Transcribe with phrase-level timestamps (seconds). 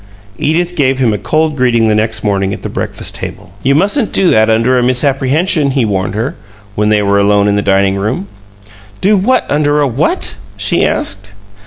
[0.39, 3.53] Edith gave him a cold greeting the next morning at the breakfast table.
[3.61, 6.33] "You mustn't do that under a misapprehension," he warned her,
[6.73, 8.27] when they were alone in the dining room.
[8.99, 11.33] "Do what under a what?" she asked.